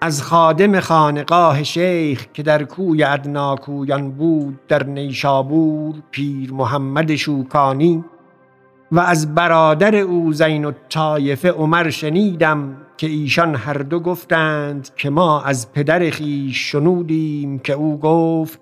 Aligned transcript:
از 0.00 0.22
خادم 0.22 0.80
خانقاه 0.80 1.62
شیخ 1.62 2.26
که 2.34 2.42
در 2.42 2.64
کوی 2.64 3.04
ادناکویان 3.04 4.10
بود 4.10 4.58
در 4.68 4.84
نیشابور 4.84 5.94
پیر 6.10 6.52
محمد 6.52 7.14
شوکانی 7.14 8.04
و 8.92 9.00
از 9.00 9.34
برادر 9.34 9.96
او 9.96 10.32
زین 10.32 10.64
و 10.64 10.72
طایفه 10.88 11.50
عمر 11.50 11.90
شنیدم 11.90 12.76
که 12.96 13.06
ایشان 13.06 13.54
هر 13.54 13.78
دو 13.78 14.00
گفتند 14.00 14.88
که 14.96 15.10
ما 15.10 15.42
از 15.42 15.72
پدر 15.72 16.10
خیش 16.10 16.72
شنودیم 16.72 17.58
که 17.58 17.72
او 17.72 17.98
گفت 17.98 18.60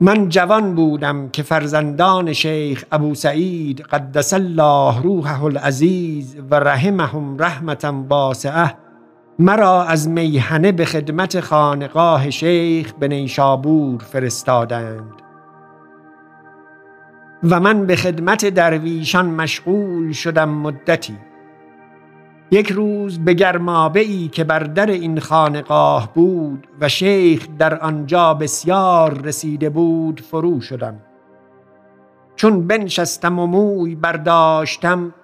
من 0.00 0.28
جوان 0.28 0.74
بودم 0.74 1.28
که 1.28 1.42
فرزندان 1.42 2.32
شیخ 2.32 2.84
ابو 2.92 3.14
سعید 3.14 3.80
قدس 3.80 4.34
الله 4.34 5.02
روحه 5.02 5.44
العزیز 5.44 6.36
و 6.50 6.54
رحمهم 6.54 7.38
رحمتا 7.38 8.04
واسعه 8.08 8.89
مرا 9.40 9.84
از 9.84 10.08
میهنه 10.08 10.72
به 10.72 10.84
خدمت 10.84 11.40
خانقاه 11.40 12.30
شیخ 12.30 12.92
به 12.92 13.08
نیشابور 13.08 14.00
فرستادند. 14.00 15.12
و 17.42 17.60
من 17.60 17.86
به 17.86 17.96
خدمت 17.96 18.46
درویشان 18.46 19.26
مشغول 19.26 20.12
شدم 20.12 20.48
مدتی. 20.48 21.16
یک 22.50 22.72
روز 22.72 23.18
به 23.18 23.34
گرمابه 23.34 24.00
ای 24.00 24.28
که 24.28 24.44
بر 24.44 24.58
در 24.58 24.86
این 24.86 25.20
خانقاه 25.20 26.14
بود 26.14 26.66
و 26.80 26.88
شیخ 26.88 27.46
در 27.58 27.78
آنجا 27.78 28.34
بسیار 28.34 29.20
رسیده 29.20 29.70
بود 29.70 30.20
فرو 30.20 30.60
شدم. 30.60 30.96
چون 32.36 32.66
بنشستم 32.66 33.38
و 33.38 33.46
موی 33.46 33.94
برداشتم 33.94 35.14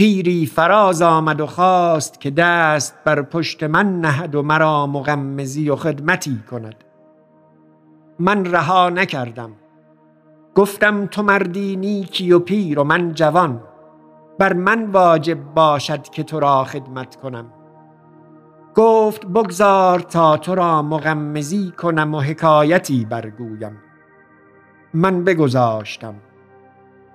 پیری 0.00 0.46
فراز 0.46 1.02
آمد 1.02 1.40
و 1.40 1.46
خواست 1.46 2.20
که 2.20 2.30
دست 2.30 2.94
بر 3.04 3.22
پشت 3.22 3.62
من 3.62 4.00
نهد 4.00 4.34
و 4.34 4.42
مرا 4.42 4.86
مغمزی 4.86 5.70
و 5.70 5.76
خدمتی 5.76 6.42
کند. 6.50 6.84
من 8.18 8.44
رها 8.44 8.90
نکردم. 8.90 9.52
گفتم 10.54 11.06
تو 11.06 11.22
مردی 11.22 11.76
نیکی 11.76 12.32
و 12.32 12.38
پیر 12.38 12.78
و 12.78 12.84
من 12.84 13.12
جوان. 13.12 13.62
بر 14.38 14.52
من 14.52 14.90
واجب 14.90 15.38
باشد 15.54 16.02
که 16.02 16.22
تو 16.22 16.40
را 16.40 16.64
خدمت 16.64 17.16
کنم. 17.16 17.52
گفت 18.74 19.26
بگذار 19.26 20.00
تا 20.00 20.36
تو 20.36 20.54
را 20.54 20.82
مغمزی 20.82 21.72
کنم 21.78 22.14
و 22.14 22.20
حکایتی 22.20 23.04
برگویم. 23.04 23.76
من 24.94 25.24
بگذاشتم. 25.24 26.14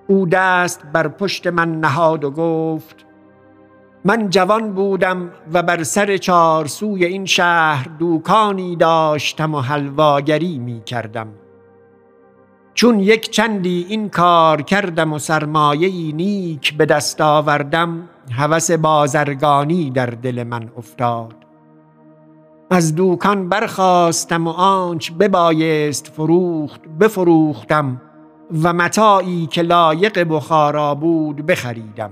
او 0.07 0.25
دست 0.25 0.81
بر 0.93 1.07
پشت 1.07 1.47
من 1.47 1.79
نهاد 1.79 2.23
و 2.23 2.31
گفت 2.31 3.05
من 4.05 4.29
جوان 4.29 4.73
بودم 4.73 5.31
و 5.53 5.63
بر 5.63 5.83
سر 5.83 6.17
چارسوی 6.17 7.05
این 7.05 7.25
شهر 7.25 7.87
دوکانی 7.99 8.75
داشتم 8.75 9.55
و 9.55 9.59
حلواگری 9.59 10.59
می 10.59 10.81
کردم. 10.83 11.27
چون 12.73 12.99
یک 12.99 13.29
چندی 13.29 13.85
این 13.89 14.09
کار 14.09 14.61
کردم 14.61 15.13
و 15.13 15.19
سرمایه 15.19 16.15
نیک 16.15 16.77
به 16.77 16.85
دست 16.85 17.21
آوردم 17.21 18.09
هوس 18.31 18.71
بازرگانی 18.71 19.91
در 19.91 20.05
دل 20.05 20.43
من 20.43 20.69
افتاد. 20.77 21.35
از 22.69 22.95
دوکان 22.95 23.49
برخواستم 23.49 24.47
و 24.47 24.49
آنچ 24.49 25.11
ببایست 25.11 26.07
فروخت 26.07 26.81
بفروختم. 26.99 28.01
و 28.63 28.73
متاعی 28.73 29.47
که 29.47 29.61
لایق 29.61 30.23
بخارا 30.29 30.95
بود 30.95 31.45
بخریدم. 31.45 32.11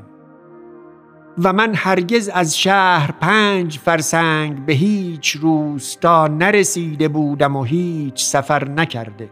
و 1.43 1.53
من 1.53 1.73
هرگز 1.75 2.29
از 2.29 2.57
شهر 2.57 3.11
پنج 3.11 3.79
فرسنگ 3.79 4.65
به 4.65 4.73
هیچ 4.73 5.31
روستا 5.31 6.27
نرسیده 6.27 7.07
بودم 7.07 7.55
و 7.55 7.63
هیچ 7.63 8.23
سفر 8.23 8.69
نکرده. 8.69 9.29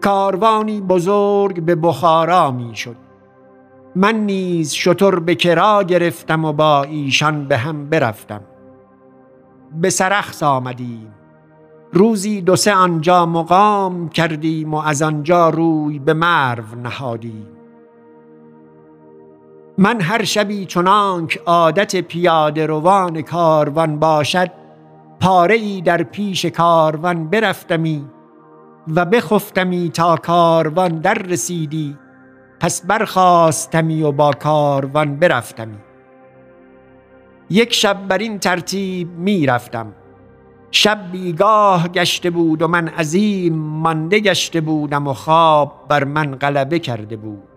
کاروانی 0.00 0.80
بزرگ 0.80 1.62
به 1.62 1.74
بخارا 1.74 2.50
می 2.50 2.76
شد 2.76 2.96
من 3.96 4.14
نیز 4.14 4.72
شطر 4.72 5.18
به 5.18 5.34
کرا 5.34 5.82
گرفتم 5.82 6.44
و 6.44 6.52
با 6.52 6.82
ایشان 6.82 7.48
به 7.48 7.56
هم 7.56 7.88
برفتم. 7.88 8.40
به 9.72 9.90
سرخس 9.90 10.42
آمدیم. 10.42 11.14
روزی 11.94 12.40
دو 12.40 12.56
سه 12.56 12.74
آنجا 12.74 13.26
مقام 13.26 14.08
کردیم 14.08 14.74
و 14.74 14.76
از 14.76 15.02
آنجا 15.02 15.48
روی 15.48 15.98
به 15.98 16.14
مرو 16.14 16.64
نهادیم. 16.82 17.46
من 19.78 20.00
هر 20.00 20.24
شبی 20.24 20.66
چنانک 20.66 21.38
عادت 21.46 21.96
پیاده 22.00 22.66
روان 22.66 23.22
کاروان 23.22 23.98
باشد 23.98 24.50
پاره 25.20 25.54
ای 25.54 25.80
در 25.80 26.02
پیش 26.02 26.46
کاروان 26.46 27.28
برفتمی 27.30 28.04
و 28.88 29.04
بخفتمی 29.04 29.90
تا 29.94 30.16
کاروان 30.16 30.88
در 30.88 31.14
رسیدی 31.14 31.98
پس 32.60 32.86
برخواستمی 32.86 34.02
و 34.02 34.12
با 34.12 34.32
کاروان 34.32 35.16
برفتمی. 35.16 35.78
یک 37.50 37.72
شب 37.72 38.08
بر 38.08 38.18
این 38.18 38.38
ترتیب 38.38 39.10
می 39.18 39.46
رفتم. 39.46 39.92
شب 40.76 40.98
بیگاه 41.12 41.88
گشته 41.88 42.30
بود 42.30 42.62
و 42.62 42.68
من 42.68 42.88
عظیم 42.88 43.54
مانده 43.54 44.20
گشته 44.20 44.60
بودم 44.60 45.08
و 45.08 45.12
خواب 45.12 45.72
بر 45.88 46.04
من 46.04 46.34
غلبه 46.34 46.78
کرده 46.78 47.16
بود. 47.16 47.48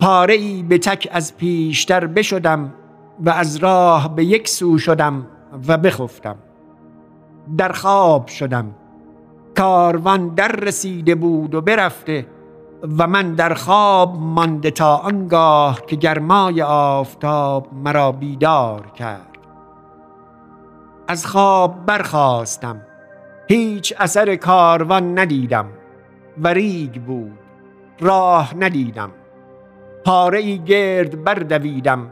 پاره 0.00 0.34
ای 0.34 0.62
به 0.62 0.78
تک 0.78 1.08
از 1.12 1.36
پیشتر 1.36 2.06
بشدم 2.06 2.74
و 3.20 3.30
از 3.30 3.56
راه 3.56 4.16
به 4.16 4.24
یک 4.24 4.48
سو 4.48 4.78
شدم 4.78 5.26
و 5.68 5.78
بخفتم. 5.78 6.36
در 7.56 7.72
خواب 7.72 8.26
شدم. 8.26 8.74
کاروان 9.56 10.28
در 10.28 10.52
رسیده 10.52 11.14
بود 11.14 11.54
و 11.54 11.60
برفته 11.60 12.26
و 12.98 13.06
من 13.06 13.34
در 13.34 13.54
خواب 13.54 14.16
مانده 14.16 14.70
تا 14.70 14.96
آنگاه 14.96 15.86
که 15.86 15.96
گرمای 15.96 16.62
آفتاب 16.62 17.68
مرا 17.84 18.12
بیدار 18.12 18.86
کرد. 18.86 19.31
از 21.08 21.26
خواب 21.26 21.86
برخواستم 21.86 22.80
هیچ 23.48 23.94
اثر 23.98 24.36
کاروان 24.36 25.18
ندیدم. 25.18 25.66
و 26.42 26.48
ریگ 26.48 27.02
بود. 27.02 27.38
راه 28.00 28.54
ندیدم. 28.58 29.10
پاره 30.04 30.38
ای 30.38 30.58
گرد 30.58 31.24
بردویدم. 31.24 32.10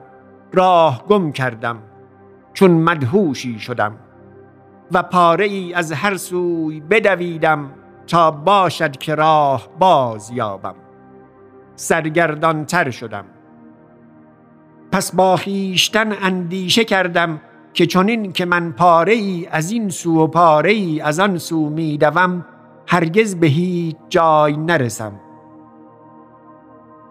راه 0.52 1.04
گم 1.06 1.32
کردم. 1.32 1.78
چون 2.52 2.70
مدهوشی 2.70 3.58
شدم. 3.58 3.96
و 4.92 5.02
پاره 5.02 5.44
ای 5.44 5.74
از 5.74 5.92
هر 5.92 6.16
سوی 6.16 6.80
بدویدم 6.80 7.70
تا 8.06 8.30
باشد 8.30 8.96
که 8.96 9.14
راه 9.14 9.68
باز 9.78 10.30
یابم. 10.30 10.74
سرگردان 11.76 12.64
تر 12.64 12.90
شدم. 12.90 13.24
پس 14.92 15.14
با 15.14 15.36
خیشتن 15.36 16.12
اندیشه 16.22 16.84
کردم 16.84 17.40
که 17.72 17.86
چنین 17.86 18.32
که 18.32 18.44
من 18.44 18.72
پاره 18.72 19.12
ای 19.12 19.48
از 19.50 19.70
این 19.70 19.88
سو 19.88 20.18
و 20.18 20.26
پاره 20.26 20.70
ای 20.70 21.00
از 21.00 21.20
آن 21.20 21.38
سو 21.38 21.68
می 21.68 21.98
دوم 21.98 22.44
هرگز 22.86 23.36
به 23.36 23.46
هیچ 23.46 23.96
جای 24.08 24.56
نرسم. 24.56 25.12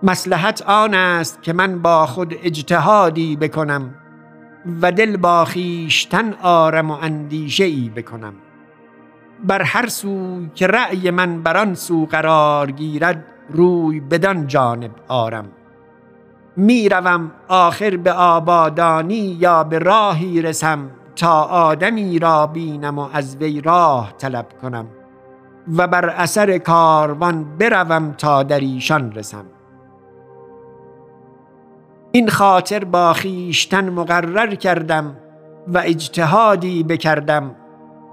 مسلحت 0.04 0.62
آن 0.62 0.94
است 0.94 1.44
که 1.44 1.54
من 1.54 1.82
با 1.82 2.06
خود 2.06 2.36
اجتهادی 2.44 3.36
بکنم 3.36 3.96
و 4.82 4.92
دل 4.92 5.18
با 5.18 5.46
خویشتن 5.46 6.34
آرم 6.42 6.92
و 6.92 6.98
اندیشه 7.02 7.64
ای 7.64 7.92
بکنم. 7.96 8.34
بر 9.44 9.62
هر 9.62 9.88
سوی 9.88 10.50
که 10.56 10.68
رأی 10.68 11.12
من 11.12 11.44
بر 11.44 11.58
آن 11.58 11.74
سو 11.74 12.06
قرار 12.06 12.72
گیرد 12.72 13.26
روی 13.50 14.00
بدان 14.00 14.48
جانب 14.48 14.92
آرم. 15.08 15.46
می‌روم 16.60 17.32
آخر 17.48 17.98
به 17.98 18.12
آبادانی 18.12 19.38
یا 19.40 19.64
به 19.64 19.80
راهی 19.80 20.42
رسم 20.42 20.90
تا 21.16 21.42
آدمی 21.44 22.20
را 22.20 22.48
بینم 22.48 23.00
و 23.00 23.10
از 23.14 23.38
وی 23.38 23.62
راه 23.62 24.14
طلب 24.18 24.46
کنم 24.62 24.88
و 25.78 25.88
بر 25.88 26.10
اثر 26.10 26.58
کاروان 26.58 27.58
بروم 27.58 28.12
تا 28.18 28.44
در 28.44 28.60
ایشان 28.60 29.12
رسم. 29.12 29.46
این 32.12 32.30
خاطر 32.30 32.84
با 32.84 33.14
خیشتن 33.14 33.90
مقرر 33.90 34.56
کردم 34.56 35.16
و 35.68 35.82
اجتهادی 35.86 36.84
بکردم 36.84 37.56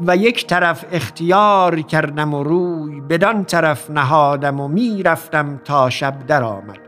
و 0.06 0.16
یک 0.16 0.46
طرف 0.46 0.84
اختیار 0.92 1.80
کردم 1.80 2.34
و 2.34 2.42
روی 2.42 3.00
بدان 3.00 3.44
طرف 3.44 3.90
نهادم 3.90 4.60
و 4.60 4.68
می‌رفتم 4.68 5.60
تا 5.64 5.90
شب 5.90 6.26
درآمد. 6.26 6.85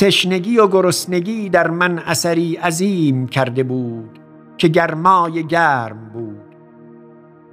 تشنگی 0.00 0.58
و 0.58 0.66
گرسنگی 0.66 1.48
در 1.48 1.70
من 1.70 1.98
اثری 1.98 2.56
عظیم 2.56 3.26
کرده 3.26 3.62
بود 3.62 4.18
که 4.58 4.68
گرمای 4.68 5.46
گرم 5.46 6.10
بود. 6.12 6.56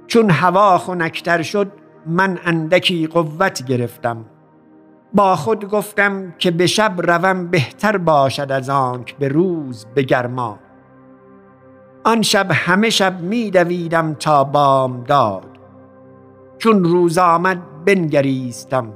چون 0.06 0.30
هوا 0.30 0.78
خنکتر 0.78 1.42
شد 1.42 1.72
من 2.06 2.38
اندکی 2.44 3.06
قوت 3.06 3.64
گرفتم. 3.66 4.24
با 5.14 5.36
خود 5.36 5.68
گفتم 5.68 6.34
که 6.38 6.50
به 6.50 6.66
شب 6.66 6.94
روم 6.98 7.46
بهتر 7.46 7.96
باشد 7.96 8.52
از 8.52 8.70
آنک 8.70 9.16
به 9.16 9.28
روز 9.28 9.86
به 9.94 10.02
گرما 10.02 10.58
آن 12.04 12.22
شب 12.22 12.46
همه 12.50 12.90
شب 12.90 13.20
می 13.20 13.50
دویدم 13.50 14.14
تا 14.14 14.44
بام 14.44 15.04
داد 15.04 15.58
چون 16.58 16.84
روز 16.84 17.18
آمد 17.18 17.84
بنگریستم. 17.84 18.92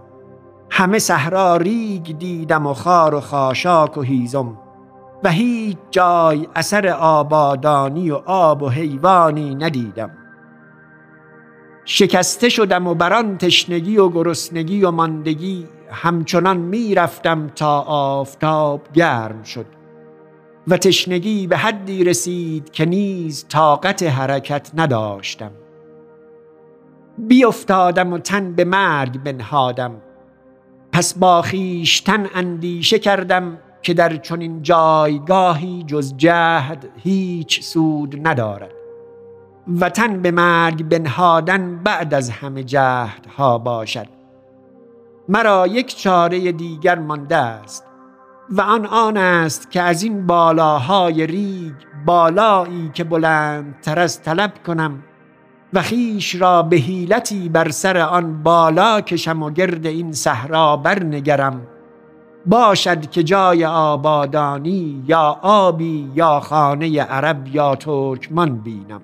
همه 0.74 0.98
صحرا 0.98 1.56
ریگ 1.56 2.18
دیدم 2.18 2.66
و 2.66 2.74
خار 2.74 3.14
و 3.14 3.20
خاشاک 3.20 3.96
و 3.96 4.00
هیزم 4.00 4.58
و 5.24 5.30
هیچ 5.30 5.76
جای 5.90 6.48
اثر 6.54 6.88
آبادانی 6.88 8.10
و 8.10 8.14
آب 8.26 8.62
و 8.62 8.68
حیوانی 8.68 9.54
ندیدم. 9.54 10.10
شکسته 11.84 12.48
شدم 12.48 12.86
و 12.86 12.94
بران 12.94 13.38
تشنگی 13.38 13.96
و 13.96 14.08
گرسنگی 14.08 14.84
و 14.84 14.90
ماندگی 14.90 15.66
همچنان 15.90 16.56
می‌رفتم 16.56 17.46
تا 17.46 17.80
آفتاب 17.80 18.80
گرم 18.94 19.42
شد 19.42 19.66
و 20.68 20.76
تشنگی 20.76 21.46
به 21.46 21.56
حدی 21.56 22.04
رسید 22.04 22.70
که 22.70 22.84
نیز 22.84 23.46
طاقت 23.48 24.02
حرکت 24.02 24.70
نداشتم. 24.74 25.50
بیافتادم 27.18 28.12
و 28.12 28.18
تن 28.18 28.52
به 28.52 28.64
مرگ 28.64 29.22
بنهادم. 29.22 29.92
پس 30.92 31.14
با 31.14 31.42
خویشتن 31.42 32.26
اندیشه 32.34 32.98
کردم 32.98 33.58
که 33.82 33.94
در 33.94 34.16
چنین 34.16 34.62
جایگاهی 34.62 35.84
جز 35.86 36.16
جهد 36.16 36.88
هیچ 36.96 37.62
سود 37.62 38.28
ندارد. 38.28 38.72
و 39.80 39.90
تن 39.90 40.22
به 40.22 40.30
مرگ 40.30 40.88
بنهادن 40.88 41.82
بعد 41.84 42.14
از 42.14 42.30
همه 42.30 42.64
جهدها 42.64 43.58
باشد. 43.58 44.06
مرا 45.28 45.66
یک 45.66 45.96
چاره 45.96 46.52
دیگر 46.52 46.98
مانده 46.98 47.36
است 47.36 47.84
و 48.50 48.60
آن 48.60 48.86
آن 48.86 49.16
است 49.16 49.70
که 49.70 49.82
از 49.82 50.02
این 50.02 50.26
بالاهای 50.26 51.26
ریگ 51.26 51.74
بالایی 52.06 52.90
که 52.94 53.04
بلندتر 53.04 53.98
از 53.98 54.22
طلب 54.22 54.52
کنم 54.66 55.02
و 55.72 55.82
خیش 55.82 56.34
را 56.34 56.62
به 56.62 56.76
حیلتی 56.76 57.48
بر 57.48 57.70
سر 57.70 57.98
آن 57.98 58.42
بالا 58.42 59.00
کشم 59.00 59.42
و 59.42 59.50
گرد 59.50 59.86
این 59.86 60.12
صحرا 60.12 60.76
برنگرم. 60.76 61.60
باشد 62.46 63.10
که 63.10 63.22
جای 63.22 63.64
آبادانی 63.64 65.04
یا 65.06 65.38
آبی 65.42 66.10
یا 66.14 66.40
خانه 66.40 67.02
عرب 67.02 67.48
یا 67.48 67.74
ترکمان 67.74 68.58
بینم. 68.58 69.00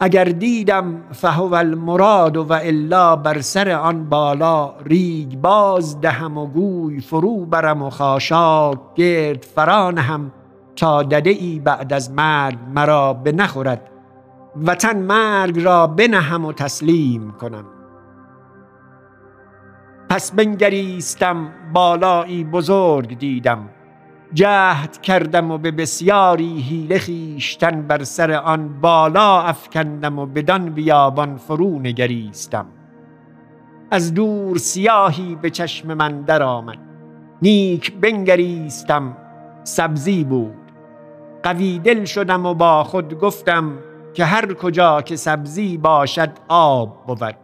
اگر 0.00 0.24
دیدم 0.24 1.02
فهو 1.12 1.54
المراد 1.54 2.36
و 2.36 2.52
الا 2.52 3.16
بر 3.16 3.40
سر 3.40 3.70
آن 3.70 4.08
بالا 4.08 4.74
ریگ 4.84 5.34
باز 5.34 6.00
دهم 6.00 6.38
و 6.38 6.46
گوی 6.46 7.00
فرو 7.00 7.44
برم 7.46 7.82
و 7.82 7.90
خاشاک 7.90 8.78
گرد 8.94 9.42
فرانهم 9.42 10.32
تا 10.76 11.02
دده 11.02 11.30
ای 11.30 11.60
بعد 11.64 11.92
از 11.92 12.10
مرگ 12.10 12.58
مرا 12.74 13.12
به 13.12 13.32
نخورد 13.32 13.91
وطن 14.56 14.98
مرگ 14.98 15.62
را 15.62 15.86
بنهم 15.86 16.44
و 16.44 16.52
تسلیم 16.52 17.30
کنم. 17.30 17.64
پس 20.08 20.32
بنگریستم 20.32 21.48
بالایی 21.72 22.44
بزرگ 22.44 23.18
دیدم. 23.18 23.68
جهد 24.34 25.00
کردم 25.00 25.50
و 25.50 25.58
به 25.58 25.70
بسیاری 25.70 26.60
حیله 26.60 26.98
خویشتن 26.98 27.82
بر 27.82 28.04
سر 28.04 28.32
آن 28.32 28.80
بالا 28.80 29.42
افکندم 29.42 30.18
و 30.18 30.26
بدان 30.26 30.70
بیابان 30.70 31.36
فرو 31.36 31.78
نگریستم. 31.78 32.66
از 33.90 34.14
دور 34.14 34.58
سیاهی 34.58 35.34
به 35.42 35.50
چشم 35.50 35.94
من 35.94 36.22
درآمد. 36.22 36.78
نیک 37.42 37.92
بنگریستم. 38.00 39.16
سبزی 39.64 40.24
بود. 40.24 40.54
قوی 41.42 41.78
دل 41.78 42.04
شدم 42.04 42.46
و 42.46 42.54
با 42.54 42.84
خود 42.84 43.18
گفتم 43.18 43.72
که 44.14 44.24
هر 44.24 44.54
کجا 44.54 45.02
که 45.02 45.16
سبزی 45.16 45.76
باشد 45.76 46.30
آب 46.48 47.06
بود 47.06 47.36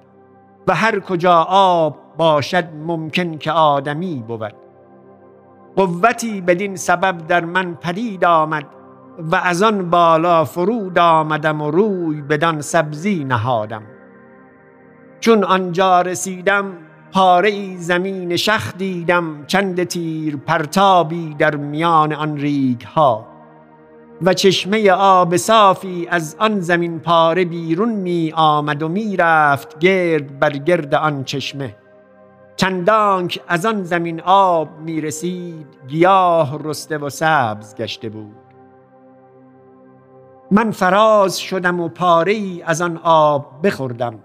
و 0.67 0.75
هر 0.75 1.01
کجا 1.01 1.47
آب 1.49 1.97
باشد 2.17 2.65
ممکن 2.87 3.39
که 3.39 3.53
آدمی 3.53 4.25
بود. 4.29 4.55
قوتی 5.77 6.41
بدین 6.41 6.77
سبب 6.77 7.27
در 7.27 7.45
من 7.45 7.75
پدید 7.75 8.25
آمد 8.25 8.67
و 9.19 9.37
از 9.37 9.63
آن 9.63 9.91
بالا 9.91 10.45
فرود 10.45 10.99
آمدم 10.99 11.63
و 11.63 11.71
روی 11.71 12.23
بدان 12.23 12.61
سبزی 12.61 13.25
نهادم. 13.25 13.83
چون 15.21 15.45
آنجا 15.45 16.03
رسیدم 16.03 16.73
پاره 17.13 17.77
زمین 17.77 18.37
شخ 18.37 18.75
دیدم 18.77 19.45
چند 19.47 19.85
تیر 19.85 20.37
پرتابی 20.37 21.35
در 21.35 21.57
میان 21.57 22.13
آن 22.13 22.37
ریگ 22.37 22.83
ها 22.83 23.27
و 24.23 24.35
چشمه 24.35 24.91
آب 24.93 25.37
صافی 25.37 26.07
از 26.11 26.37
آن 26.39 26.61
زمین 26.61 26.99
پاره 26.99 27.45
بیرون 27.45 27.93
می 27.93 28.33
آمد 28.37 28.83
و 28.83 28.89
می 28.89 29.17
رفت 29.17 29.79
گرد 29.79 30.39
بر 30.39 30.51
گرد 30.51 30.95
آن 30.95 31.25
چشمه. 31.25 31.77
چندانک 32.57 33.41
از 33.49 33.67
آن 33.67 33.83
زمین 33.83 34.21
آب 34.21 34.69
می 34.79 35.01
رسید 35.01 35.67
گیاه 35.89 36.59
رسته 36.65 36.99
و 36.99 37.11
سبز 37.11 37.75
گشته 37.75 38.09
بود. 38.09 38.37
من 40.51 40.71
فراز 40.71 41.41
شدم 41.41 41.81
و 41.81 41.89
پاره 41.89 42.39
از 42.65 42.81
آن 42.81 43.01
آب 43.03 43.67
بخوردم 43.67 44.19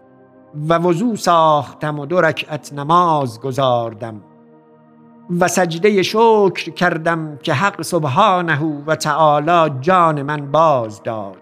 و 0.70 0.78
وضو 0.78 1.16
ساختم 1.16 2.00
و 2.00 2.06
دو 2.06 2.22
رکعت 2.22 2.74
نماز 2.74 3.42
گذاردم 3.42 4.22
و 5.30 5.48
سجده 5.48 6.04
شکر 6.04 6.72
کردم 6.72 7.38
که 7.44 7.54
حق 7.54 7.82
سبحانه 7.82 8.84
و 8.88 8.96
تعالی 8.96 9.76
جان 9.82 10.22
من 10.22 10.52
باز 10.52 11.04
داد. 11.04 11.38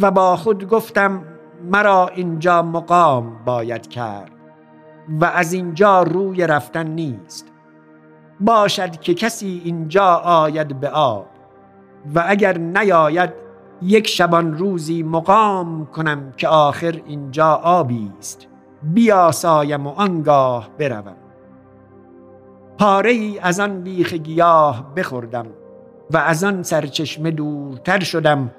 و 0.00 0.10
با 0.10 0.36
خود 0.36 0.68
گفتم 0.68 1.24
مرا 1.70 2.08
اینجا 2.08 2.62
مقام 2.62 3.44
باید 3.44 3.88
کرد 3.88 4.30
و 5.08 5.24
از 5.24 5.52
اینجا 5.52 6.02
روی 6.02 6.46
رفتن 6.46 6.86
نیست. 6.86 7.52
باشد 8.40 9.00
که 9.00 9.14
کسی 9.14 9.62
اینجا 9.64 10.14
آید 10.14 10.80
به 10.80 10.88
آب 10.88 11.26
و 12.14 12.24
اگر 12.26 12.58
نیاید 12.58 13.30
یک 13.82 14.08
شبان 14.08 14.58
روزی 14.58 15.02
مقام 15.02 15.86
کنم 15.86 16.32
که 16.36 16.48
آخر 16.48 17.00
اینجا 17.06 17.54
آبی 17.54 18.12
است. 18.18 18.46
بیاسایم 18.82 19.86
و 19.86 19.90
آنگاه 19.90 20.68
بروم. 20.78 21.25
پاره 22.78 23.10
ای 23.10 23.38
از 23.42 23.60
آن 23.60 23.82
بیخ 23.82 24.12
گیاه 24.12 24.94
بخوردم 24.94 25.46
و 26.10 26.16
از 26.16 26.44
آن 26.44 26.62
سرچشمه 26.62 27.30
دورتر 27.30 28.00
شدم 28.00 28.50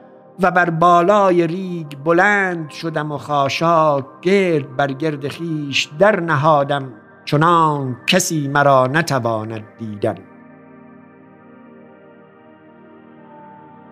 و 0.41 0.51
بر 0.51 0.69
بالای 0.69 1.47
ریگ 1.47 1.87
بلند 2.03 2.69
شدم 2.69 3.11
و 3.11 3.17
خاشاک 3.17 4.05
گرد 4.21 4.75
بر 4.75 4.91
گرد 4.91 5.27
خیش 5.27 5.89
در 5.99 6.19
نهادم 6.19 6.93
چنان 7.25 7.97
کسی 8.07 8.47
مرا 8.47 8.87
نتواند 8.87 9.63
دیدن. 9.79 10.15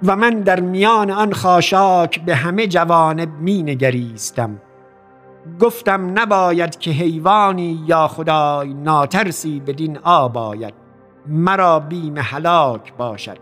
و 0.03 0.15
من 0.15 0.29
در 0.29 0.59
میان 0.59 1.11
آن 1.11 1.33
خاشاک 1.33 2.25
به 2.25 2.35
همه 2.35 2.67
جوانب 2.67 3.29
می 3.39 3.63
نگریستم. 3.63 4.61
گفتم 5.59 6.19
نباید 6.19 6.79
که 6.79 6.91
حیوانی 6.91 7.83
یا 7.85 8.07
خدای 8.07 8.73
ناترسی 8.73 9.59
بدین 9.59 9.97
آب 9.97 10.37
آید. 10.37 10.73
مرا 11.27 11.79
بیم 11.79 12.17
هلاک 12.17 12.93
باشد. 12.93 13.37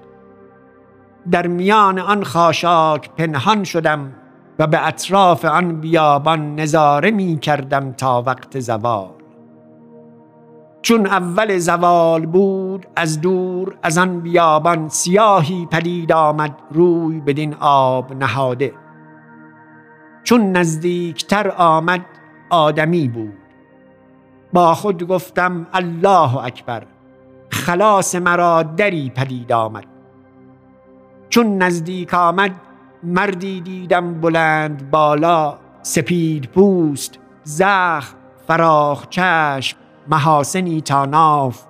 در 1.31 1.48
میان 1.48 2.00
آن 2.00 2.24
خاشاک 2.24 3.10
پنهان 3.10 3.63
شدم 3.63 4.13
و 4.60 4.67
به 4.67 4.88
اطراف 4.88 5.45
آن 5.45 5.81
بیابان 5.81 6.55
نظاره 6.55 7.12
می 7.12 7.39
کردم 7.39 7.91
تا 7.91 8.24
وقت 8.25 8.60
زوال. 8.60 9.10
چون 10.81 11.05
اول 11.05 11.57
زوال 11.57 12.25
بود 12.25 12.86
از 12.95 13.22
دور 13.22 13.75
از 13.83 13.98
آن 13.98 14.19
بیابان 14.19 14.89
سیاهی 14.89 15.67
پدید 15.72 16.12
آمد 16.12 16.55
روی 16.72 17.19
بدین 17.19 17.55
آب 17.60 18.13
نهاده. 18.13 18.74
چون 20.23 20.51
نزدیکتر 20.51 21.49
آمد 21.57 22.05
آدمی 22.49 23.07
بود. 23.07 23.37
با 24.53 24.73
خود 24.73 25.07
گفتم 25.07 25.67
الله 25.73 26.37
اکبر. 26.37 26.83
خلاص 27.49 28.15
مرا 28.15 28.63
دری 28.63 29.09
پدید 29.09 29.51
آمد. 29.51 29.85
چون 31.29 31.57
نزدیک 31.57 32.13
آمد 32.13 32.51
مردی 33.03 33.61
دیدم 33.61 34.21
بلند 34.21 34.91
بالا 34.91 35.57
سپید 35.81 36.45
پوست 36.45 37.19
زخم 37.43 38.15
فراخ 38.47 39.07
چشم 39.09 39.77
محاسنی 40.07 40.81
تاناف 40.81 41.63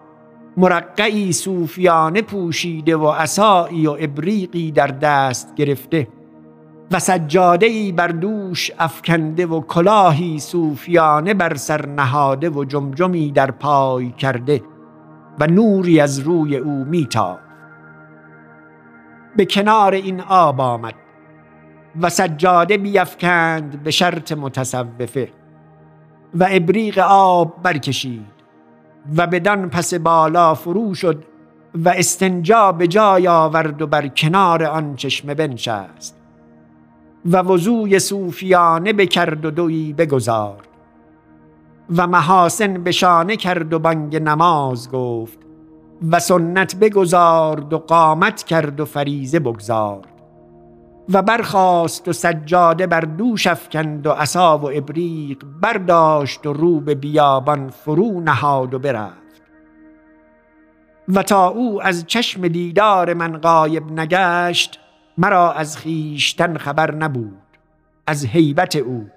مرقعی 0.57 1.31
صوفیانه 1.33 2.22
پوشیده 2.22 2.98
و 2.98 3.07
عصایی 3.07 3.88
و 3.88 3.95
ابریقی 4.00 4.72
در 4.72 4.88
دست 4.88 5.55
گرفته. 5.55 6.07
و 6.94 7.00
سجاده 7.00 7.92
بر 7.92 8.08
دوش 8.08 8.72
افکنده 8.80 9.46
و 9.46 9.62
کلاهی 9.62 10.40
صوفیانه 10.40 11.34
بر 11.34 11.56
سر 11.56 11.86
نهاده 11.86 12.50
و 12.50 12.66
جمجمی 12.66 13.32
در 13.32 13.52
پای 13.52 14.12
کرده 14.12 14.62
و 15.40 15.48
نوری 15.48 16.00
از 16.00 16.20
روی 16.20 16.58
او 16.58 16.86
میتافت 16.86 17.44
به 19.36 19.46
کنار 19.46 19.94
این 19.94 20.22
آب 20.22 20.62
آمد 20.62 20.94
و 22.02 22.10
سجاده 22.10 22.78
بیفکند 22.78 23.84
به 23.84 23.92
شرط 23.92 24.32
متصوفه 24.32 25.30
و 26.36 26.48
ابریق 26.50 27.00
آب 27.10 27.64
برکشید 27.64 28.34
و 29.18 29.28
بدان 29.28 29.70
پس 29.70 29.94
بالا 29.94 30.54
فرو 30.54 30.94
شد 30.94 31.24
و 31.76 31.90
استنجا 31.90 32.72
به 32.72 32.88
جای 32.88 33.28
آورد 33.28 33.82
و 33.82 33.88
بر 33.88 34.08
کنار 34.08 34.64
آن 34.64 34.96
چشمه 34.96 35.34
بنشست. 35.34 36.23
و 37.25 37.38
وضوی 37.38 38.00
صوفیانه 38.00 38.94
بکرد 38.94 39.46
و 39.46 39.51
دوی 39.51 39.94
بگذارد 39.94 40.68
و 41.98 42.08
محاسن 42.08 42.74
بشانه 42.74 43.36
کرد 43.36 43.74
و 43.74 43.80
بانگ 43.80 44.15
نماز 44.15 44.92
گفت 44.92 45.39
و 46.12 46.20
سنت 46.20 46.75
بگذارد 46.75 47.74
و 47.74 47.77
قامت 47.77 48.44
کرد 48.44 48.80
و 48.80 48.86
فریزه 48.86 49.39
بگذارد 49.39 50.13
و 51.10 51.22
برخاست 51.22 52.08
و 52.08 52.13
سجاده 52.13 52.88
بر 52.88 53.01
دوش 53.01 53.48
افکند 53.48 54.08
و 54.08 54.12
عصا 54.12 54.58
و 54.58 54.70
ابریق 54.74 55.44
برداشت 55.62 56.46
و 56.46 56.53
رو 56.53 56.80
به 56.80 56.96
بیابان 56.96 57.70
فرو 57.70 58.22
نهاد 58.22 58.74
و 58.74 58.80
برفت. 58.80 59.24
و 61.08 61.24
تا 61.24 61.48
او 61.48 61.84
از 61.84 62.06
چشم 62.08 62.48
دیدار 62.48 63.13
من 63.13 63.38
غایب 63.38 63.92
نگشت 63.92 64.80
مرا 65.17 65.51
از 65.51 65.77
خیشتن 65.77 66.58
خبر 66.58 66.96
نبود 66.96 67.38
از 68.08 68.25
هیبت 68.25 68.75
او 68.75 69.10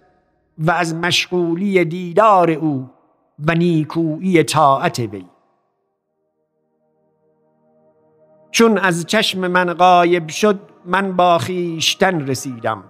و 0.58 0.70
از 0.70 0.94
مشغولی 0.94 1.84
دیدار 1.84 2.50
او 2.50 2.90
و 3.46 3.54
نیکویی 3.54 4.42
طاعت 4.42 4.98
وی. 4.98 5.26
چون 8.50 8.78
از 8.78 9.06
چشم 9.06 9.46
من 9.46 9.74
غایب 9.74 10.28
شد 10.28 10.60
من 10.84 11.16
با 11.16 11.38
خیشتن 11.38 12.26
رسیدم. 12.26 12.84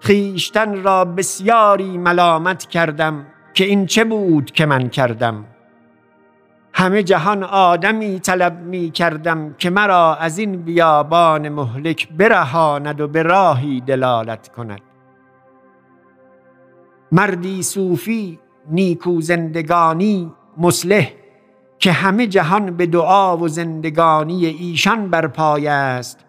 خیشتن 0.00 0.82
را 0.82 1.04
بسیاری 1.04 1.98
ملامت 1.98 2.66
کردم 2.66 3.26
که 3.54 3.64
این 3.64 3.86
چه 3.86 4.04
بود 4.04 4.50
که 4.50 4.66
من 4.66 4.88
کردم؟ 4.88 5.44
همه 6.78 7.02
جهان 7.02 7.42
آدمی 7.42 8.20
طلب 8.20 8.60
می 8.60 8.90
کردم 8.90 9.54
که 9.58 9.70
مرا 9.70 10.14
از 10.14 10.38
این 10.38 10.62
بیابان 10.62 11.48
مهلک 11.48 12.08
برهاند 12.08 13.00
و 13.00 13.08
به 13.08 13.22
راهی 13.22 13.80
دلالت 13.80 14.48
کند. 14.48 14.80
مردی 17.12 17.62
صوفی 17.62 18.38
نیکو 18.70 19.20
زندگانی 19.20 20.32
مسلح 20.58 21.12
که 21.78 21.92
همه 21.92 22.26
جهان 22.26 22.76
به 22.76 22.86
دعا 22.86 23.36
و 23.36 23.48
زندگانی 23.48 24.46
ایشان 24.46 25.10
برپای 25.10 25.68
است 25.68 26.24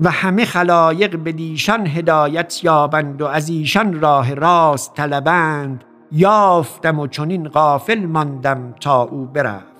و 0.00 0.10
همه 0.10 0.44
خلایق 0.44 1.18
به 1.18 1.32
دیشان 1.32 1.86
هدایت 1.86 2.64
یابند 2.64 3.22
و 3.22 3.26
از 3.26 3.48
ایشان 3.48 4.00
راه 4.00 4.34
راست 4.34 4.94
طلبند 4.94 5.84
یافتم 6.12 6.98
و 6.98 7.06
چنین 7.06 7.48
غافل 7.48 8.06
ماندم 8.06 8.74
تا 8.80 9.02
او 9.02 9.24
برفت. 9.24 9.71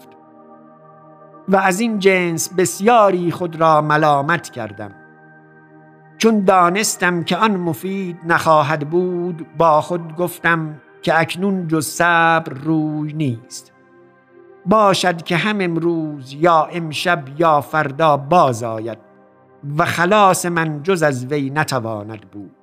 و 1.49 1.57
از 1.57 1.81
این 1.81 1.99
جنس 1.99 2.55
بسیاری 2.55 3.31
خود 3.31 3.57
را 3.57 3.81
ملامت 3.81 4.51
کردم. 4.51 4.91
چون 6.19 6.45
دانستم 6.45 7.23
که 7.23 7.37
آن 7.37 7.57
مفید 7.57 8.19
نخواهد 8.27 8.91
بود 8.91 9.47
با 9.59 9.81
خود 9.81 10.17
گفتم 10.17 10.81
که 11.03 11.21
اکنون 11.21 11.69
جز 11.69 11.87
صبر 11.87 12.53
روی 12.53 13.13
نیست. 13.13 13.73
باشد 14.67 15.23
که 15.23 15.37
هم 15.37 15.61
امروز 15.61 16.33
یا 16.33 16.65
امشب 16.65 17.25
یا 17.39 17.61
فردا 17.61 18.17
باز 18.17 18.63
آید 18.63 18.99
و 19.79 19.85
خلاص 19.85 20.47
من 20.47 20.83
جز 20.83 21.03
از 21.03 21.27
وی 21.27 21.51
نتواند 21.51 22.31
بود. 22.31 22.57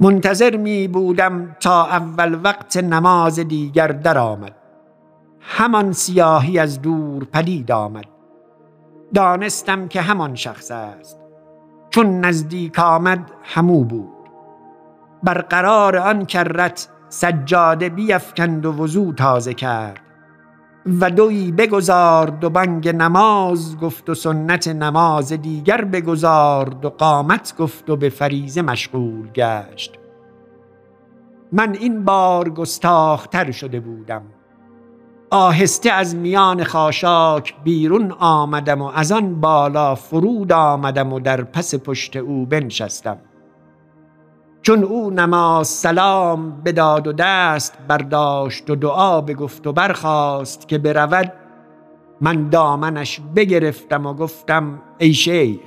منتظر 0.00 0.56
می 0.56 0.88
بودم 0.88 1.56
تا 1.60 1.86
اول 1.86 2.40
وقت 2.44 2.76
نماز 2.76 3.38
دیگر 3.38 3.88
درآمد. 3.88 4.61
همان 5.44 5.92
سیاهی 5.92 6.58
از 6.58 6.82
دور 6.82 7.24
پدید 7.24 7.72
آمد. 7.72 8.04
دانستم 9.14 9.88
که 9.88 10.00
همان 10.00 10.34
شخص 10.34 10.70
است. 10.70 11.18
چون 11.90 12.20
نزدیک 12.20 12.78
آمد 12.78 13.30
همو 13.42 13.84
بود. 13.84 14.08
برقرار 15.22 15.96
آن 15.96 16.24
کرت 16.24 16.88
سجاده 17.08 17.88
بیفکند 17.88 18.66
و 18.66 18.72
وضو 18.72 19.12
تازه 19.12 19.54
کرد. 19.54 20.00
و 21.00 21.10
دوی 21.10 21.52
بگذارد 21.52 22.44
و 22.44 22.50
بنگ 22.50 22.88
نماز 22.88 23.78
گفت 23.78 24.10
و 24.10 24.14
سنت 24.14 24.68
نماز 24.68 25.32
دیگر 25.32 25.84
بگذارد 25.84 26.84
و 26.84 26.90
قامت 26.90 27.54
گفت 27.58 27.90
و 27.90 27.96
به 27.96 28.08
فریزه 28.08 28.62
مشغول 28.62 29.28
گشت. 29.28 29.98
من 31.52 31.74
این 31.74 32.04
بار 32.04 32.50
گستاختر 32.50 33.50
شده 33.50 33.80
بودم. 33.80 34.22
آهسته 35.32 35.92
از 35.92 36.16
میان 36.16 36.64
خاشاک 36.64 37.54
بیرون 37.64 38.12
آمدم 38.18 38.82
و 38.82 38.90
از 38.94 39.12
آن 39.12 39.40
بالا 39.40 39.94
فرود 39.94 40.52
آمدم 40.52 41.12
و 41.12 41.20
در 41.20 41.42
پس 41.42 41.74
پشت 41.74 42.16
او 42.16 42.46
بنشستم. 42.46 43.18
چون 44.62 44.84
او 44.84 45.10
نماز 45.10 45.68
سلام 45.68 46.62
بداد 46.64 47.06
و 47.06 47.12
دست 47.12 47.78
برداشت 47.88 48.70
و 48.70 48.76
دعا 48.76 49.20
بگفت 49.20 49.66
و 49.66 49.72
برخاست 49.72 50.68
که 50.68 50.78
برود 50.78 51.32
من 52.20 52.48
دامنش 52.48 53.20
بگرفتم 53.36 54.06
و 54.06 54.14
گفتم 54.14 54.82
ای 54.98 55.12
شیخ 55.12 55.60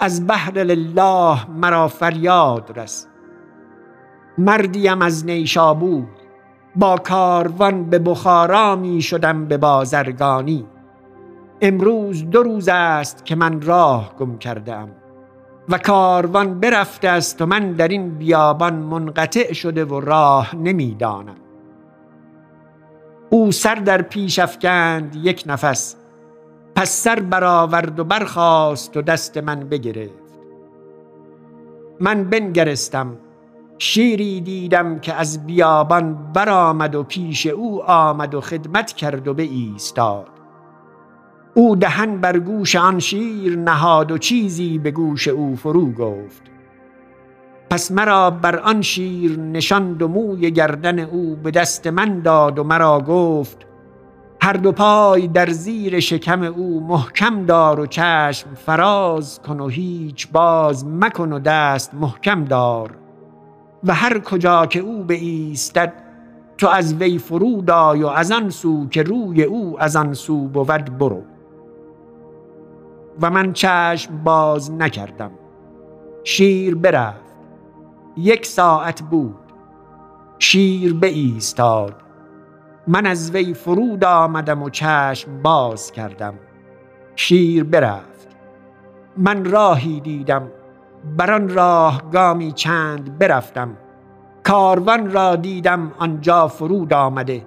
از 0.00 0.26
بحر 0.26 0.52
لله 0.58 1.50
مرا 1.50 1.88
فریاد 1.88 2.78
رس. 2.78 3.06
مردیم 4.38 5.02
از 5.02 5.26
نیشابور 5.26 6.06
با 6.78 6.96
کاروان 6.96 7.84
به 7.84 7.98
بخارا 7.98 8.76
می 8.76 9.02
شدم 9.02 9.44
به 9.44 9.56
بازرگانی. 9.56 10.66
امروز 11.60 12.30
دو 12.30 12.42
روز 12.42 12.68
است 12.68 13.24
که 13.24 13.34
من 13.34 13.60
راه 13.60 14.14
گم 14.18 14.38
کردم 14.38 14.88
و 15.68 15.78
کاروان 15.78 16.60
برفته 16.60 17.08
است 17.08 17.42
و 17.42 17.46
من 17.46 17.72
در 17.72 17.88
این 17.88 18.10
بیابان 18.10 18.74
منقطع 18.74 19.52
شده 19.52 19.84
و 19.84 20.00
راه 20.00 20.56
نمی‌دانم 20.56 21.36
او 23.30 23.52
سر 23.52 23.74
در 23.74 24.02
پیش 24.02 24.38
افکند 24.38 25.16
یک 25.16 25.44
نفس 25.46 25.96
پس 26.74 26.90
سر 26.90 27.20
برآورد 27.20 28.00
و 28.00 28.04
برخاست 28.04 28.96
و 28.96 29.02
دست 29.02 29.38
من 29.38 29.60
بگرفت. 29.60 30.28
من 32.00 32.24
بنگرستم 32.24 33.16
شیری 33.78 34.40
دیدم 34.40 34.98
که 34.98 35.14
از 35.14 35.46
بیابان 35.46 36.32
برآمد 36.32 36.94
و 36.94 37.02
پیش 37.02 37.46
او 37.46 37.82
آمد 37.82 38.34
و 38.34 38.40
خدمت 38.40 38.92
کرد 38.92 39.28
و 39.28 39.34
به 39.34 39.42
ایستاد 39.42 40.28
او 41.54 41.76
دهن 41.76 42.20
بر 42.20 42.38
گوش 42.38 42.76
آن 42.76 42.98
شیر 42.98 43.56
نهاد 43.56 44.12
و 44.12 44.18
چیزی 44.18 44.78
به 44.78 44.90
گوش 44.90 45.28
او 45.28 45.56
فرو 45.56 45.92
گفت. 45.92 46.42
پس 47.70 47.90
مرا 47.90 48.30
بر 48.30 48.58
آن 48.58 48.82
شیر 48.82 49.38
نشاند 49.38 50.02
و 50.02 50.08
موی 50.08 50.50
گردن 50.50 50.98
او 50.98 51.36
به 51.36 51.50
دست 51.50 51.86
من 51.86 52.20
داد 52.20 52.58
و 52.58 52.64
مرا 52.64 53.00
گفت 53.00 53.66
هر 54.42 54.52
دو 54.52 54.72
پای 54.72 55.28
در 55.28 55.50
زیر 55.50 56.00
شکم 56.00 56.42
او 56.42 56.86
محکم 56.88 57.46
دار 57.46 57.80
و 57.80 57.86
چشم 57.86 58.54
فراز 58.54 59.40
کن 59.42 59.60
و 59.60 59.68
هیچ 59.68 60.28
باز 60.32 60.86
مکن 60.86 61.32
و 61.32 61.38
دست 61.38 61.94
محکم 61.94 62.44
دار. 62.44 63.07
و 63.84 63.94
هر 63.94 64.18
کجا 64.18 64.66
که 64.66 64.80
او 64.80 65.04
به 65.04 65.14
ایستد 65.14 65.92
تو 66.58 66.68
از 66.68 66.94
وی 66.94 67.18
فرود 67.18 67.70
آی 67.70 68.02
و 68.02 68.06
از 68.06 68.32
آن 68.32 68.50
سو 68.50 68.88
که 68.88 69.02
روی 69.02 69.42
او 69.42 69.82
از 69.82 69.96
آن 69.96 70.14
سو 70.14 70.48
بود 70.48 70.98
برو. 70.98 71.22
و 73.22 73.30
من 73.30 73.52
چشم 73.52 74.24
باز 74.24 74.70
نکردم. 74.72 75.30
شیر 76.24 76.74
برفت. 76.74 77.34
یک 78.16 78.46
ساعت 78.46 79.02
بود. 79.02 79.36
شیر 80.38 80.94
به 80.94 81.06
ایستاد 81.06 81.94
من 82.86 83.06
از 83.06 83.30
وی 83.30 83.54
فرود 83.54 84.04
آمدم 84.04 84.62
و 84.62 84.70
چشم 84.70 85.42
باز 85.42 85.92
کردم. 85.92 86.34
شیر 87.16 87.64
برفت. 87.64 88.28
من 89.16 89.44
راهی 89.44 90.00
دیدم. 90.00 90.48
بر 91.16 91.32
آن 91.32 91.48
راه 91.48 92.10
گامی 92.12 92.52
چند 92.52 93.18
برفتم. 93.18 93.76
کاروان 94.44 95.10
را 95.10 95.36
دیدم 95.36 95.92
آنجا 95.98 96.48
فرود 96.48 96.92
آمده. 96.92 97.46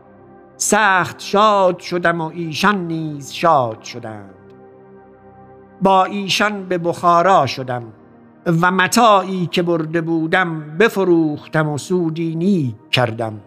سخت 0.58 1.20
شاد 1.20 1.80
شدم 1.80 2.22
و 2.22 2.32
ایشان 2.34 2.88
نیز 2.88 3.32
شاد 3.32 3.82
شدند. 3.84 4.34
با 5.82 6.04
ایشان 6.04 6.66
به 6.66 6.78
بخارا 6.78 7.46
شدم 7.46 7.84
و 8.46 8.72
متاعی 8.72 9.46
که 9.46 9.62
برده 9.62 10.02
بودم 10.02 10.78
بفروختم 10.78 11.70
و 11.70 11.78
سودی 11.78 12.36
نیک 12.36 12.76
کردم. 12.92 13.40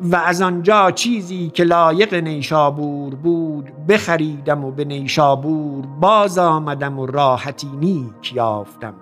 و 0.00 0.16
از 0.16 0.42
آنجا 0.42 0.90
چیزی 0.90 1.50
که 1.50 1.64
لایق 1.64 2.14
نیشابور 2.14 3.14
بود 3.14 3.86
بخریدم 3.88 4.64
و 4.64 4.70
به 4.70 4.84
نیشابور 4.84 5.86
باز 5.86 6.38
آمدم 6.38 6.98
و 6.98 7.06
راحتی 7.06 7.70
نیک 7.80 8.32
یافتم. 8.34 8.94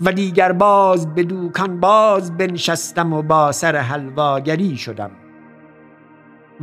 و 0.00 0.12
دیگر 0.12 0.52
باز 0.52 1.14
به 1.14 1.22
دوکان 1.22 1.80
باز 1.80 2.36
بنشستم 2.36 3.12
و 3.12 3.22
با 3.22 3.52
سر 3.52 3.76
حلواگری 3.76 4.76
شدم. 4.76 5.10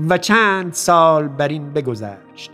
و 0.09 0.17
چند 0.17 0.73
سال 0.73 1.27
بر 1.27 1.47
این 1.47 1.73
بگذشت. 1.73 2.51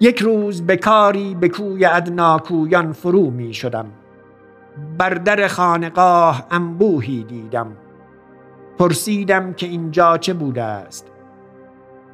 یک 0.00 0.18
روز 0.18 0.62
به 0.62 0.76
کاری 0.76 1.34
به 1.34 1.48
کوی 1.48 1.84
ادناکویان 1.84 2.92
فرو 2.92 3.30
می 3.30 3.54
شدم. 3.54 3.86
بر 4.98 5.10
در 5.10 5.48
خانقاه 5.48 6.46
انبوهی 6.50 7.22
دیدم. 7.22 7.76
پرسیدم 8.78 9.52
که 9.52 9.66
اینجا 9.66 10.18
چه 10.18 10.34
بوده 10.34 10.62
است 10.62 11.06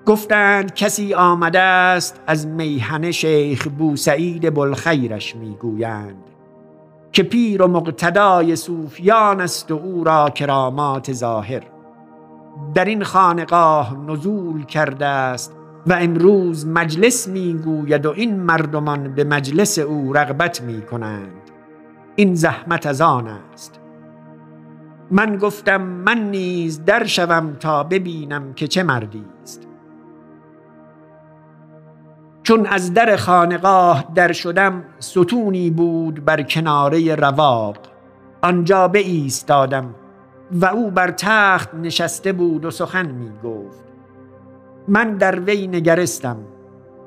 گفتند 0.06 0.74
کسی 0.74 1.14
آمده 1.14 1.60
است 1.60 2.20
از 2.26 2.46
میهن 2.46 3.10
شیخ 3.10 3.68
بوسعید 3.68 4.54
بلخیرش 4.54 5.36
می‌گویند 5.36 6.24
که 7.12 7.22
پیر 7.22 7.62
و 7.62 7.68
مقتدای 7.68 8.56
صوفیان 8.56 9.40
است 9.40 9.70
و 9.70 9.74
او 9.74 10.04
را 10.04 10.30
کرامات 10.30 11.12
ظاهر. 11.12 11.62
در 12.74 12.84
این 12.84 13.04
خانقاه 13.04 13.96
نزول 14.06 14.64
کرده 14.64 15.06
است 15.06 15.56
و 15.86 15.92
امروز 15.92 16.66
مجلس 16.66 17.28
می‌گوید 17.28 18.06
و 18.06 18.10
این 18.10 18.40
مردمان 18.40 19.14
به 19.14 19.24
مجلس 19.24 19.78
او 19.78 20.12
رغبت 20.12 20.62
می 20.62 20.82
کنند 20.82 21.42
این 22.16 22.34
زحمت 22.34 22.86
از 22.86 23.00
آن 23.00 23.26
است 23.26 23.81
من 25.12 25.36
گفتم 25.36 25.82
من 25.82 26.30
نیز 26.30 26.84
در 26.84 27.04
شوم 27.04 27.56
تا 27.60 27.84
ببینم 27.84 28.52
که 28.52 28.68
چه 28.68 28.82
مردی 28.82 29.24
است. 29.42 29.68
چون 32.42 32.66
از 32.66 32.94
در 32.94 33.16
خانقاه 33.16 34.04
در 34.14 34.32
شدم 34.32 34.84
ستونی 34.98 35.70
بود 35.70 36.24
بر 36.24 36.42
کناره 36.42 37.14
رواق. 37.14 37.76
آنجا 38.42 38.88
به 38.88 38.98
ایستادم 38.98 39.94
و 40.52 40.66
او 40.66 40.90
بر 40.90 41.10
تخت 41.10 41.74
نشسته 41.74 42.32
بود 42.32 42.64
و 42.64 42.70
سخن 42.70 43.06
می 43.06 43.30
گفت 43.44 43.84
من 44.88 45.16
در 45.16 45.40
وی 45.40 45.66
نگرستم. 45.66 46.36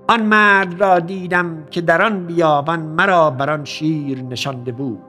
آن 0.07 0.23
مرد 0.23 0.81
را 0.81 0.99
دیدم 0.99 1.65
که 1.71 1.81
در 1.81 2.01
آن 2.01 2.25
بیابان 2.25 2.79
مرا 2.79 3.31
بر 3.31 3.49
آن 3.49 3.65
شیر 3.65 4.21
نشانده 4.21 4.71
بود. 4.71 5.04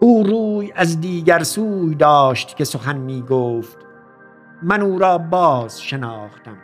او 0.00 0.22
روی 0.22 0.72
از 0.76 1.00
دیگر 1.00 1.42
سوی 1.42 1.94
داشت 1.94 2.56
که 2.56 2.64
سخن 2.64 2.96
می 2.96 3.22
گفت. 3.22 3.76
من 4.62 4.82
او 4.82 4.98
را 4.98 5.18
باز 5.18 5.82
شناختم. 5.82 6.56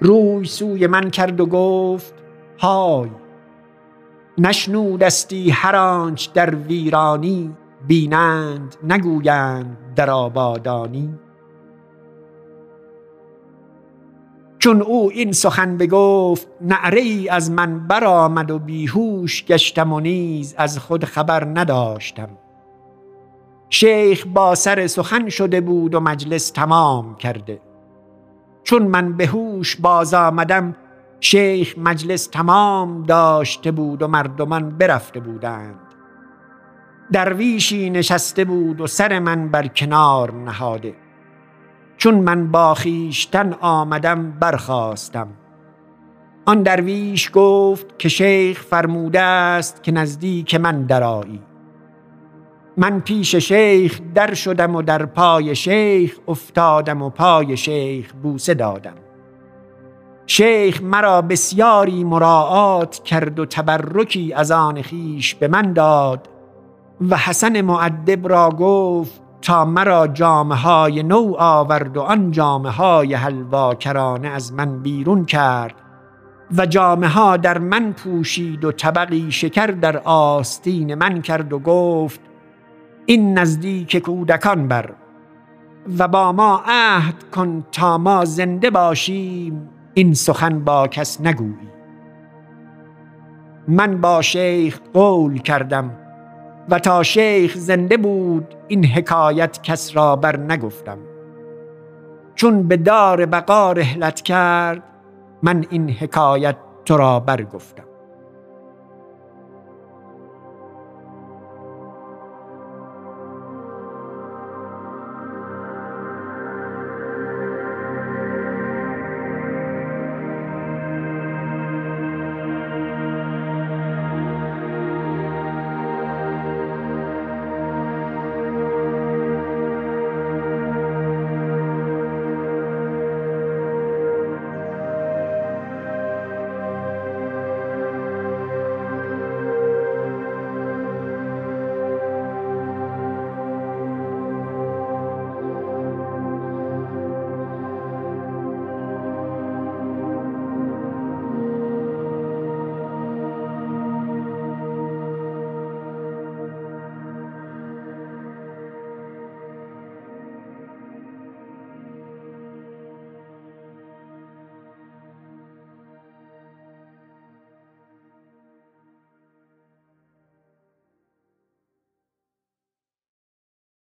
روی 0.00 0.44
سوی 0.44 0.86
من 0.86 1.10
کرد 1.10 1.40
و 1.40 1.46
گفت 1.46 2.14
های 2.58 3.10
نشنودستی 4.38 5.50
هر 5.50 5.76
آنچ 5.76 6.32
در 6.32 6.54
ویرانی 6.54 7.56
بینند 7.86 8.76
نگویند 8.82 9.76
در 9.96 10.10
آبادانی. 10.10 11.18
چون 14.66 14.82
او 14.82 15.10
این 15.10 15.32
سخن 15.32 15.76
بگفت 15.76 16.48
نعره 16.60 17.26
از 17.30 17.50
من 17.50 17.86
برآمد 17.86 18.50
و 18.50 18.58
بیهوش 18.58 19.44
گشتم 19.44 19.92
و 19.92 20.00
نیز 20.00 20.54
از 20.58 20.78
خود 20.78 21.04
خبر 21.04 21.44
نداشتم. 21.44 22.28
شیخ 23.70 24.26
با 24.26 24.54
سر 24.54 24.86
سخن 24.86 25.28
شده 25.28 25.60
بود 25.60 25.94
و 25.94 26.00
مجلس 26.00 26.50
تمام 26.50 27.16
کرده. 27.16 27.60
چون 28.64 28.82
من 28.82 29.12
به 29.12 29.26
هوش 29.26 29.76
باز 29.76 30.14
آمدم 30.14 30.76
شیخ 31.20 31.74
مجلس 31.78 32.26
تمام 32.26 33.02
داشته 33.02 33.70
بود 33.70 34.02
و 34.02 34.08
مردمان 34.08 34.68
برفته 34.68 35.20
بودند. 35.20 35.80
درویشی 37.12 37.90
نشسته 37.90 38.44
بود 38.44 38.80
و 38.80 38.86
سر 38.86 39.18
من 39.18 39.48
بر 39.48 39.66
کنار 39.66 40.32
نهاده. 40.32 41.05
چون 41.96 42.14
من 42.14 42.50
با 42.50 42.74
خویشتن 42.74 43.52
آمدم 43.60 44.30
برخواستم 44.30 45.28
آن 46.46 46.62
درویش 46.62 47.30
گفت 47.32 47.98
که 47.98 48.08
شیخ 48.08 48.62
فرموده 48.62 49.20
است 49.20 49.82
که 49.82 49.92
نزدیک 49.92 50.54
من 50.54 50.82
درایی 50.82 51.42
من 52.76 53.00
پیش 53.00 53.34
شیخ 53.34 54.00
در 54.14 54.34
شدم 54.34 54.74
و 54.76 54.82
در 54.82 55.06
پای 55.06 55.54
شیخ 55.54 56.18
افتادم 56.28 57.02
و 57.02 57.10
پای 57.10 57.56
شیخ 57.56 58.12
بوسه 58.12 58.54
دادم. 58.54 58.94
شیخ 60.26 60.82
مرا 60.82 61.22
بسیاری 61.22 62.04
مراعات 62.04 63.04
کرد 63.04 63.38
و 63.38 63.46
تبرکی 63.46 64.32
از 64.32 64.50
آن 64.50 64.82
خیش 64.82 65.34
به 65.34 65.48
من 65.48 65.72
داد 65.72 66.28
و 67.10 67.16
حسن 67.16 67.60
معدب 67.60 68.28
را 68.28 68.50
گفت 68.50 69.22
تا 69.46 69.64
مرا 69.64 70.06
جامه 70.06 70.54
های 70.54 71.02
نو 71.02 71.34
آورد 71.38 71.96
و 71.96 72.00
آن 72.00 72.30
جامه 72.30 72.70
های 72.70 73.14
حلواکرانه 73.14 74.28
از 74.28 74.52
من 74.52 74.78
بیرون 74.82 75.24
کرد 75.24 75.74
و 76.58 76.66
جامه 76.66 77.08
ها 77.08 77.36
در 77.36 77.58
من 77.58 77.92
پوشید 77.92 78.64
و 78.64 78.72
طبقی 78.72 79.32
شکر 79.32 79.66
در 79.66 79.98
آستین 80.04 80.94
من 80.94 81.22
کرد 81.22 81.52
و 81.52 81.58
گفت 81.58 82.20
این 83.06 83.38
نزدیک 83.38 83.96
کودکان 83.96 84.68
بر 84.68 84.90
و 85.98 86.08
با 86.08 86.32
ما 86.32 86.62
عهد 86.66 87.24
کن 87.34 87.64
تا 87.72 87.98
ما 87.98 88.24
زنده 88.24 88.70
باشیم 88.70 89.68
این 89.94 90.14
سخن 90.14 90.64
با 90.64 90.88
کس 90.88 91.20
نگویی. 91.20 91.68
من 93.68 94.00
با 94.00 94.22
شیخ 94.22 94.80
قول 94.94 95.38
کردم 95.38 96.05
و 96.70 96.78
تا 96.78 97.02
شیخ 97.02 97.54
زنده 97.56 97.96
بود 97.96 98.54
این 98.68 98.86
حکایت 98.86 99.62
کس 99.62 99.96
را 99.96 100.16
بر 100.16 100.36
نگفتم. 100.36 100.98
چون 102.34 102.68
به 102.68 102.76
دار 102.76 103.26
بقا 103.26 103.72
رحلت 103.72 104.20
کرد 104.22 104.82
من 105.42 105.64
این 105.70 105.90
حکایت 105.90 106.56
تو 106.84 106.96
را 106.96 107.20
برگفتم. 107.20 107.85